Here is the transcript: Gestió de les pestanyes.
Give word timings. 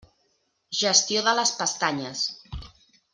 Gestió 0.77 1.23
de 1.29 1.33
les 1.41 1.51
pestanyes. 1.61 2.25